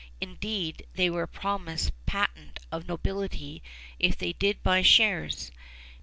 [0.19, 3.61] Indeed, they were promised patent of nobility
[3.99, 5.51] if they did buy shares.